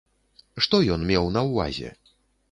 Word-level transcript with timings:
Што 0.65 0.79
ён 0.95 1.03
меў 1.09 1.29
на 1.35 1.43
ўвазе? 1.49 1.91